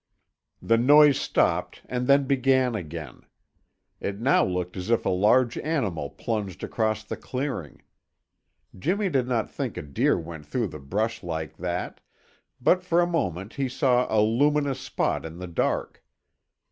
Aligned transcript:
The 0.63 0.79
noise 0.79 1.21
stopped 1.21 1.83
and 1.85 2.07
then 2.07 2.23
began 2.23 2.73
again. 2.73 3.21
It 3.99 4.19
now 4.19 4.43
looked 4.43 4.75
as 4.75 4.89
if 4.89 5.05
a 5.05 5.09
large 5.11 5.59
animal 5.59 6.09
plunged 6.09 6.63
across 6.63 7.03
the 7.03 7.15
clearing. 7.15 7.83
Jimmy 8.75 9.09
did 9.09 9.27
not 9.27 9.51
think 9.51 9.77
a 9.77 9.83
deer 9.83 10.17
went 10.17 10.47
through 10.47 10.69
the 10.69 10.79
brush 10.79 11.21
like 11.21 11.55
that, 11.57 12.01
but 12.59 12.81
for 12.81 12.99
a 12.99 13.05
moment 13.05 13.53
he 13.53 13.69
saw 13.69 14.07
a 14.09 14.17
luminous 14.21 14.79
spot 14.79 15.23
in 15.23 15.37
the 15.37 15.45
dark. 15.45 16.03